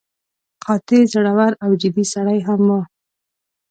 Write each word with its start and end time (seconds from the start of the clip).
قاطع، 0.63 1.01
زړور 1.13 1.51
او 1.63 1.71
جدي 1.81 2.05
سړی 2.13 2.39
هم 2.47 2.61
و. 2.69 2.79